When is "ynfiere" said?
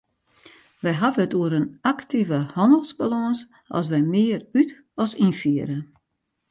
5.25-5.77